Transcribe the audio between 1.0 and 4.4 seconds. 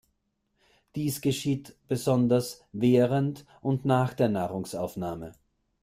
geschieht besonders während und nach der